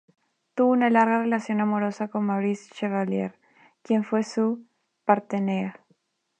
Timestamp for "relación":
1.19-1.61